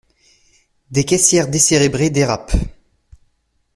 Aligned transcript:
Des 0.89 1.05
caissières 1.05 1.47
décérébrées 1.47 2.09
dérapent! 2.09 2.55